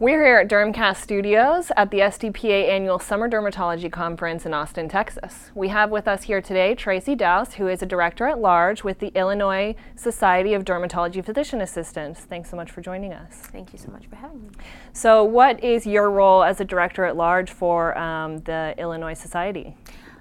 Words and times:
We're 0.00 0.24
here 0.24 0.38
at 0.38 0.48
Dermcast 0.48 0.96
Studios 0.96 1.70
at 1.76 1.90
the 1.90 1.98
SDPA 1.98 2.70
Annual 2.70 3.00
Summer 3.00 3.28
Dermatology 3.28 3.92
Conference 3.92 4.46
in 4.46 4.54
Austin, 4.54 4.88
Texas. 4.88 5.50
We 5.54 5.68
have 5.68 5.90
with 5.90 6.08
us 6.08 6.22
here 6.22 6.40
today 6.40 6.74
Tracee 6.74 7.14
Douse, 7.14 7.52
who 7.52 7.68
is 7.68 7.82
a 7.82 7.86
director 7.86 8.26
at 8.26 8.38
large 8.38 8.82
with 8.82 9.00
the 9.00 9.08
Illinois 9.08 9.74
Society 9.96 10.54
of 10.54 10.64
Dermatology 10.64 11.22
Physician 11.22 11.60
Assistants. 11.60 12.20
Thanks 12.20 12.48
so 12.48 12.56
much 12.56 12.70
for 12.70 12.80
joining 12.80 13.12
us. 13.12 13.30
Thank 13.52 13.74
you 13.74 13.78
so 13.78 13.90
much 13.90 14.06
for 14.06 14.16
having 14.16 14.40
me. 14.40 14.48
So, 14.94 15.22
what 15.22 15.62
is 15.62 15.86
your 15.86 16.10
role 16.10 16.44
as 16.44 16.62
a 16.62 16.64
director 16.64 17.04
at 17.04 17.14
large 17.14 17.50
for 17.50 17.94
um, 17.98 18.38
the 18.38 18.74
Illinois 18.78 19.12
Society? 19.12 19.76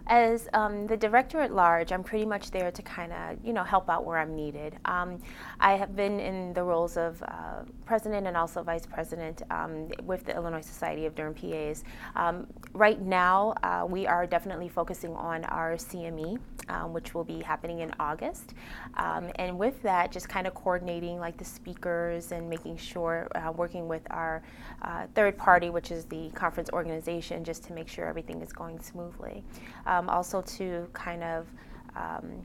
As 0.10 0.50
um, 0.54 0.88
the 0.88 0.98
director 0.98 1.40
at 1.40 1.54
large, 1.54 1.92
I'm 1.92 2.04
pretty 2.04 2.26
much 2.26 2.50
there 2.50 2.72
to 2.72 2.82
kind 2.82 3.14
of, 3.14 3.38
you 3.46 3.54
know, 3.54 3.64
help 3.64 3.92
out 3.92 4.06
where 4.06 4.18
I'm 4.18 4.36
needed. 4.36 4.76
Um, 4.86 5.22
I 5.60 5.74
have 5.74 5.96
been 5.96 6.20
in 6.20 6.52
the 6.54 6.64
roles 6.64 6.98
of 6.98 7.22
uh, 7.22 7.62
president 7.86 8.26
and 8.26 8.36
also 8.36 8.64
vice 8.64 8.88
president 8.88 9.44
um, 9.52 9.88
with 10.06 10.26
the 10.26 10.34
Illinois 10.36 10.62
Society 10.62 11.06
of 11.06 11.14
Derm 11.14 11.36
PAs. 11.40 11.84
Um, 12.16 12.48
right 12.74 13.00
now, 13.00 13.54
uh, 13.62 13.86
we 13.88 14.08
are 14.08 14.26
definitely 14.26 14.68
focusing 14.68 15.14
on 15.14 15.46
our 15.46 15.76
CME, 15.76 16.40
um, 16.70 16.94
which 16.94 17.14
will 17.14 17.24
be 17.24 17.42
happening 17.42 17.80
in 17.80 17.94
August. 18.00 18.54
Um, 18.96 19.32
and 19.36 19.58
with 19.58 19.82
that, 19.84 20.12
just 20.12 20.30
kind 20.30 20.48
of 20.48 20.54
coordinating 20.54 21.20
like 21.20 21.38
the 21.38 21.46
speakers 21.46 22.32
and 22.32 22.50
making 22.50 22.78
sure, 22.78 23.28
uh, 23.36 23.52
working 23.52 23.88
with 23.88 24.04
our 24.12 24.42
uh, 24.82 25.08
third 25.16 25.38
party, 25.38 25.70
which 25.70 25.92
is 25.92 26.06
the 26.06 26.30
conference 26.30 26.70
organization, 26.72 27.44
just 27.44 27.64
to 27.66 27.74
make 27.74 27.88
sure 27.88 28.06
everything 28.06 28.42
is 28.42 28.54
going 28.54 28.80
smoothly 28.80 29.44
um, 29.86 30.10
also 30.10 30.42
to 30.42 30.88
kind 30.94 31.24
of 31.24 31.48
um, 31.96 32.44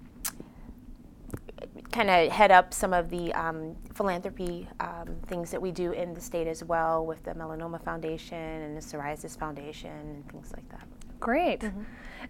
kind 1.93 2.11
of 2.11 2.31
head 2.31 2.51
up 2.51 2.75
some 2.75 2.93
of 2.93 3.09
the 3.11 3.33
um, 3.35 3.77
philanthropy 3.95 4.69
um, 4.81 5.17
things 5.27 5.51
that 5.51 5.61
we 5.61 5.71
do 5.71 5.93
in 5.93 6.15
the 6.15 6.21
state 6.21 6.47
as 6.47 6.65
well 6.65 7.07
with 7.07 7.23
the 7.25 7.33
Melanoma 7.33 7.83
Foundation 7.83 8.37
and 8.37 8.77
the 8.77 8.81
Psoriasis 8.81 9.39
Foundation 9.39 9.91
and 9.91 10.29
things 10.31 10.53
like 10.53 10.69
that. 10.71 10.87
Great. 11.21 11.61
Mm-hmm. 11.61 11.83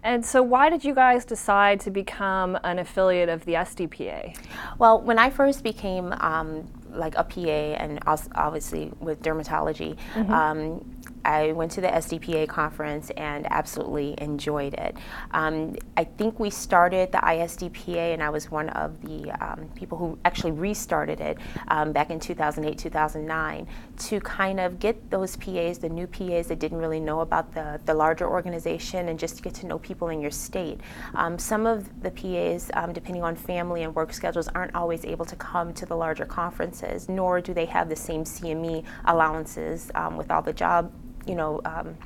And 0.05 0.23
so, 0.23 0.43
why 0.43 0.69
did 0.69 0.85
you 0.85 0.93
guys 0.93 1.25
decide 1.25 1.79
to 1.81 1.89
become 1.89 2.59
an 2.63 2.77
affiliate 2.77 3.27
of 3.27 3.43
the 3.45 3.53
SDPA? 3.53 4.37
Well, 4.77 5.01
when 5.01 5.17
I 5.17 5.31
first 5.31 5.63
became 5.63 6.13
um, 6.19 6.71
like 6.91 7.15
a 7.17 7.23
PA 7.23 7.41
and 7.41 7.99
obviously 8.05 8.91
with 8.99 9.23
dermatology, 9.23 9.97
mm-hmm. 10.13 10.31
um, 10.31 10.85
I 11.25 11.51
went 11.53 11.71
to 11.73 11.81
the 11.81 11.87
SDPA 11.87 12.47
conference 12.47 13.09
and 13.17 13.47
absolutely 13.51 14.15
enjoyed 14.19 14.75
it. 14.75 14.95
Um, 15.31 15.75
I 15.97 16.03
think 16.03 16.39
we 16.39 16.49
started 16.49 17.11
the 17.11 17.17
ISDPA, 17.17 18.13
and 18.13 18.21
I 18.21 18.29
was 18.29 18.51
one 18.51 18.69
of 18.69 19.01
the 19.01 19.31
um, 19.43 19.69
people 19.75 19.97
who 19.97 20.17
actually 20.23 20.51
restarted 20.51 21.19
it 21.19 21.37
um, 21.69 21.91
back 21.91 22.11
in 22.11 22.19
2008, 22.19 22.77
2009, 22.77 23.67
to 23.97 24.19
kind 24.21 24.59
of 24.59 24.79
get 24.79 25.09
those 25.09 25.35
PAs, 25.35 25.79
the 25.79 25.89
new 25.89 26.07
PAs 26.07 26.47
that 26.47 26.59
didn't 26.59 26.77
really 26.77 26.99
know 26.99 27.21
about 27.21 27.53
the, 27.53 27.79
the 27.85 27.93
larger 27.93 28.29
organization, 28.29 29.09
and 29.09 29.17
just 29.17 29.37
to 29.37 29.41
get 29.41 29.53
to 29.55 29.65
know 29.65 29.79
people 29.79 30.09
in 30.09 30.21
your 30.21 30.31
state. 30.31 30.79
Um, 31.15 31.39
some 31.39 31.65
of 31.65 31.89
the 32.03 32.11
PAs, 32.11 32.69
um, 32.75 32.93
depending 32.93 33.23
on 33.23 33.35
family 33.35 33.83
and 33.83 33.95
work 33.95 34.13
schedules, 34.13 34.47
aren't 34.49 34.75
always 34.75 35.03
able 35.05 35.25
to 35.25 35.35
come 35.35 35.73
to 35.73 35.85
the 35.85 35.95
larger 35.95 36.25
conferences, 36.25 37.09
nor 37.09 37.41
do 37.41 37.53
they 37.53 37.65
have 37.65 37.89
the 37.89 37.95
same 37.95 38.23
CME 38.23 38.83
allowances 39.05 39.91
um, 39.95 40.17
with 40.17 40.29
all 40.29 40.41
the 40.41 40.53
job 40.53 40.91
you 41.27 41.35
know, 41.35 41.61
um, 41.65 41.97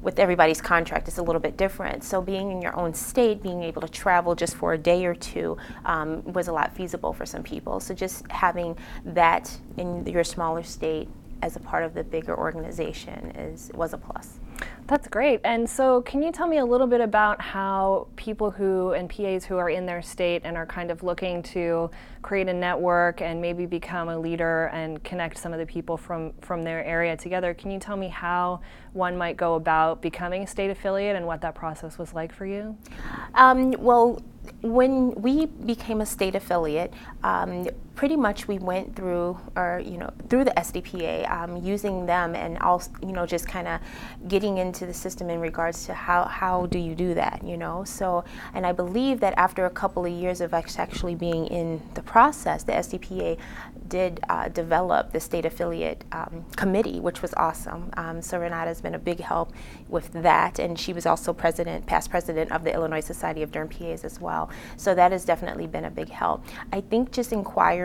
with 0.00 0.18
everybody's 0.18 0.60
contract 0.60 1.08
it's 1.08 1.18
a 1.18 1.22
little 1.22 1.40
bit 1.40 1.56
different. 1.56 2.04
So 2.04 2.22
being 2.22 2.52
in 2.52 2.62
your 2.62 2.76
own 2.76 2.94
state, 2.94 3.42
being 3.42 3.62
able 3.62 3.82
to 3.82 3.88
travel 3.88 4.34
just 4.34 4.54
for 4.54 4.72
a 4.74 4.78
day 4.78 5.04
or 5.06 5.14
two 5.14 5.56
um, 5.84 6.22
was 6.32 6.48
a 6.48 6.52
lot 6.52 6.74
feasible 6.74 7.12
for 7.12 7.26
some 7.26 7.42
people. 7.42 7.80
So 7.80 7.94
just 7.94 8.30
having 8.30 8.76
that 9.04 9.58
in 9.76 10.06
your 10.06 10.24
smaller 10.24 10.62
state 10.62 11.08
as 11.42 11.56
a 11.56 11.60
part 11.60 11.84
of 11.84 11.94
the 11.94 12.04
bigger 12.04 12.36
organization 12.36 13.30
is 13.32 13.70
was 13.74 13.92
a 13.92 13.98
plus. 13.98 14.38
That's 14.88 15.06
great. 15.06 15.42
And 15.44 15.68
so, 15.68 16.00
can 16.00 16.22
you 16.22 16.32
tell 16.32 16.46
me 16.46 16.56
a 16.56 16.64
little 16.64 16.86
bit 16.86 17.02
about 17.02 17.42
how 17.42 18.08
people 18.16 18.50
who 18.50 18.92
and 18.92 19.06
PAs 19.10 19.44
who 19.44 19.58
are 19.58 19.68
in 19.68 19.84
their 19.84 20.00
state 20.00 20.40
and 20.46 20.56
are 20.56 20.64
kind 20.64 20.90
of 20.90 21.02
looking 21.02 21.42
to 21.42 21.90
create 22.22 22.48
a 22.48 22.54
network 22.54 23.20
and 23.20 23.38
maybe 23.38 23.66
become 23.66 24.08
a 24.08 24.18
leader 24.18 24.70
and 24.72 25.04
connect 25.04 25.36
some 25.36 25.52
of 25.52 25.58
the 25.58 25.66
people 25.66 25.98
from 25.98 26.32
from 26.40 26.64
their 26.64 26.82
area 26.86 27.18
together? 27.18 27.52
Can 27.52 27.70
you 27.70 27.78
tell 27.78 27.98
me 27.98 28.08
how 28.08 28.60
one 28.94 29.14
might 29.14 29.36
go 29.36 29.56
about 29.56 30.00
becoming 30.00 30.44
a 30.44 30.46
state 30.46 30.70
affiliate 30.70 31.16
and 31.16 31.26
what 31.26 31.42
that 31.42 31.54
process 31.54 31.98
was 31.98 32.14
like 32.14 32.34
for 32.34 32.46
you? 32.46 32.74
Um, 33.34 33.72
well, 33.72 34.22
when 34.62 35.10
we 35.16 35.44
became 35.44 36.00
a 36.00 36.06
state 36.06 36.34
affiliate, 36.34 36.94
um, 37.22 37.68
pretty 37.98 38.16
much 38.16 38.46
we 38.46 38.60
went 38.60 38.94
through, 38.94 39.36
or 39.56 39.82
you 39.84 39.98
know, 39.98 40.08
through 40.28 40.44
the 40.44 40.52
SDPA, 40.52 41.28
um, 41.28 41.56
using 41.56 42.06
them, 42.06 42.36
and 42.36 42.56
also, 42.60 42.92
you 43.02 43.10
know, 43.10 43.26
just 43.26 43.48
kind 43.48 43.66
of 43.66 43.80
getting 44.28 44.58
into 44.58 44.86
the 44.86 44.94
system 44.94 45.28
in 45.28 45.40
regards 45.40 45.84
to 45.84 45.92
how 45.92 46.22
how 46.24 46.66
do 46.66 46.78
you 46.78 46.94
do 46.94 47.12
that, 47.14 47.42
you 47.44 47.56
know. 47.56 47.82
So, 47.82 48.24
and 48.54 48.64
I 48.64 48.70
believe 48.70 49.18
that 49.18 49.34
after 49.36 49.66
a 49.66 49.70
couple 49.70 50.06
of 50.06 50.12
years 50.12 50.40
of 50.40 50.54
actually 50.54 51.16
being 51.16 51.48
in 51.48 51.82
the 51.94 52.02
process, 52.02 52.62
the 52.62 52.70
SDPA 52.70 53.36
did 53.88 54.20
uh, 54.28 54.48
develop 54.48 55.12
the 55.12 55.20
state 55.20 55.44
affiliate 55.44 56.04
um, 56.12 56.44
committee, 56.56 57.00
which 57.00 57.22
was 57.22 57.34
awesome. 57.34 57.90
Um, 57.96 58.22
so 58.22 58.38
Renata 58.38 58.68
has 58.68 58.80
been 58.80 58.94
a 58.94 58.98
big 58.98 59.20
help 59.20 59.52
with 59.88 60.12
that, 60.12 60.58
and 60.58 60.78
she 60.78 60.92
was 60.92 61.06
also 61.06 61.32
president, 61.32 61.86
past 61.86 62.10
president 62.10 62.52
of 62.52 62.64
the 62.64 62.72
Illinois 62.72 63.00
Society 63.00 63.42
of 63.42 63.50
Derm 63.50 63.68
PAs 63.70 64.04
as 64.04 64.20
well. 64.20 64.50
So 64.76 64.94
that 64.94 65.12
has 65.12 65.24
definitely 65.24 65.66
been 65.66 65.86
a 65.86 65.90
big 65.90 66.10
help. 66.10 66.44
I 66.72 66.80
think 66.80 67.10
just 67.10 67.32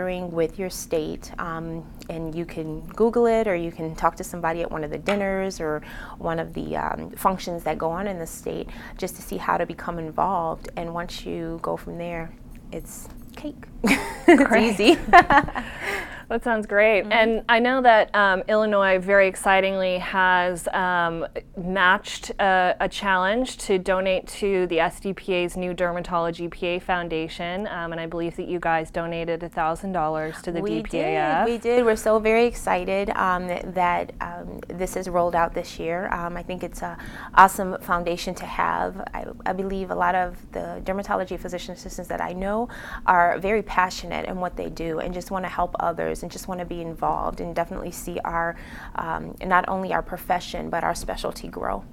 inquiring 0.03 0.31
with 0.31 0.59
your 0.59 0.69
state, 0.69 1.31
um, 1.40 1.84
and 2.09 2.36
you 2.36 2.46
can 2.46 2.81
Google 2.88 3.25
it 3.25 3.47
or 3.47 3.56
you 3.56 3.72
can 3.72 3.96
talk 3.96 4.16
to 4.18 4.24
somebody 4.24 4.62
at 4.62 4.69
one 4.69 4.84
of 4.84 4.91
the 4.91 4.97
dinners 4.97 5.62
or 5.62 5.81
one 6.18 6.40
of 6.40 6.53
the 6.53 6.75
um, 6.75 7.09
functions 7.12 7.64
that 7.64 7.78
go 7.78 7.90
on 7.90 8.08
in 8.08 8.19
the 8.19 8.28
state 8.28 8.68
just 8.97 9.16
to 9.16 9.22
see 9.22 9.38
how 9.38 9.58
to 9.58 9.66
become 9.66 10.00
involved. 10.00 10.69
And 10.75 10.94
once 10.94 11.25
you 11.25 11.59
go 11.62 11.78
from 11.78 11.97
there, 11.97 12.31
it's 12.72 13.08
cake. 13.36 13.64
it's 13.84 14.80
easy. 14.81 14.97
That 16.34 16.44
sounds 16.44 16.66
great. 16.66 17.04
Mm-hmm. 17.04 17.12
And 17.12 17.46
I 17.48 17.60
know 17.60 17.80
that 17.84 18.10
um, 18.16 18.42
Illinois, 18.48 18.98
very 18.98 19.28
excitingly, 19.28 20.00
has 20.00 20.68
um, 20.70 21.28
matched 21.56 22.32
a, 22.40 22.76
a, 22.80 22.90
challenge 22.90 23.58
to 23.58 23.78
donate 23.78 24.26
to 24.40 24.66
the 24.66 24.78
SDPA's 24.78 25.56
new 25.56 25.76
Dermatology 25.76 26.50
PA 26.50 26.84
Foundation. 26.84 27.68
Um, 27.68 27.92
and 27.92 28.02
I 28.02 28.08
believe 28.08 28.36
that 28.38 28.48
you 28.48 28.60
guys 28.60 28.90
donated 28.90 29.42
$1,000 29.42 30.42
to 30.42 30.52
the 30.52 30.60
we 30.60 30.82
DPAF. 30.82 31.46
Did. 31.46 31.52
We 31.52 31.58
did. 31.60 31.86
We're 31.86 31.96
so 31.96 32.18
very 32.18 32.48
excited 32.48 33.12
um, 33.12 33.48
that 33.74 34.14
um, 34.20 34.60
this 34.70 34.96
is 34.96 35.08
rolled 35.08 35.36
out 35.36 35.54
this 35.54 35.78
year. 35.78 36.12
Um, 36.12 36.36
I 36.36 36.42
think 36.42 36.64
it's 36.64 36.82
an 36.82 36.98
awesome 37.36 37.78
foundation 37.82 38.34
to 38.36 38.46
have. 38.48 39.00
I, 39.14 39.28
I 39.46 39.54
believe 39.54 39.92
a 39.92 39.96
lot 39.96 40.16
of 40.16 40.38
the 40.52 40.82
dermatology 40.84 41.40
physician 41.40 41.76
assistants 41.76 42.10
that 42.10 42.22
I 42.22 42.34
know 42.34 42.70
are 43.06 43.38
very 43.38 43.62
passionate 43.62 44.26
in 44.28 44.40
what 44.40 44.56
they 44.56 44.70
do 44.70 44.98
and 44.98 45.14
just 45.14 45.30
want 45.30 45.46
to 45.46 45.50
help 45.50 45.76
others 45.80 46.22
and 46.23 46.31
just 46.31 46.47
want 46.47 46.59
to 46.59 46.66
be 46.66 46.81
involved 46.81 47.39
and 47.39 47.56
definitely 47.56 47.91
see 47.91 48.19
our, 48.25 48.56
um, 48.95 49.35
not 49.44 49.66
only 49.67 49.94
our 49.94 50.01
profession, 50.01 50.69
but 50.69 50.84
our 50.84 50.95
specialty 50.95 51.47
grow. 51.47 51.84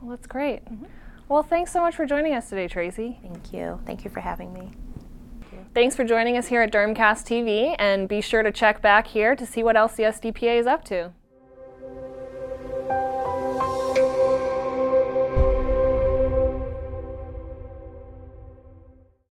Well, 0.00 0.10
that's 0.10 0.26
great. 0.26 0.64
Mm-hmm. 0.66 0.84
Well, 1.28 1.42
thanks 1.42 1.72
so 1.72 1.80
much 1.80 1.96
for 1.96 2.06
joining 2.06 2.34
us 2.34 2.48
today, 2.48 2.68
Tracee. 2.68 3.18
Thank 3.20 3.52
you. 3.52 3.80
Thank 3.84 4.04
you 4.04 4.10
for 4.10 4.20
having 4.20 4.52
me. 4.52 4.70
Thanks 5.74 5.94
for 5.94 6.04
joining 6.04 6.36
us 6.36 6.46
here 6.46 6.62
at 6.62 6.72
Dermcast 6.72 7.26
TV, 7.26 7.76
and 7.78 8.08
be 8.08 8.20
sure 8.20 8.42
to 8.42 8.50
check 8.50 8.80
back 8.80 9.06
here 9.06 9.36
to 9.36 9.44
see 9.44 9.62
what 9.62 9.76
else 9.76 9.94
the 9.94 10.04
SDPA 10.04 10.58
is 10.58 10.66
up 10.66 10.84
to. 10.84 11.12